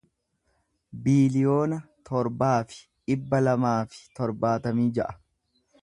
biiliyoona 1.07 1.77
torbaa 2.11 2.57
fi 2.71 2.81
dhibba 3.11 3.45
lamaa 3.49 3.79
fi 3.93 4.01
torbaatamii 4.21 4.93
ja'a 5.01 5.21